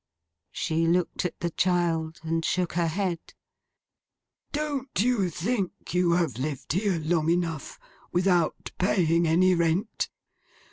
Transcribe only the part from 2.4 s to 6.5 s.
shook her head. 'Don't you think you have